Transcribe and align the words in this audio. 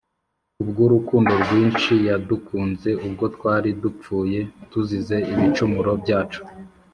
Kubw’urukundo 0.55 1.31
rwinshi 1.43 1.93
yadukunze, 2.07 2.89
ubwo 3.05 3.25
twari 3.35 3.69
dupfuye 3.81 4.39
tuzize 4.71 5.15
ibicumuro 5.31 5.91
byacu, 6.03 6.41